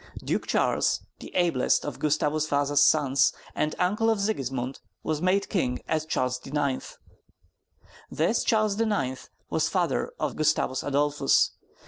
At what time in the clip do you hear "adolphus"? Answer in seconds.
10.81-11.51